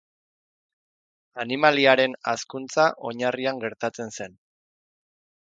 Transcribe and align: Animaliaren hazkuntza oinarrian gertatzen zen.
Animaliaren 1.43 2.15
hazkuntza 2.33 2.87
oinarrian 3.11 3.61
gertatzen 3.67 4.11
zen. 4.19 4.37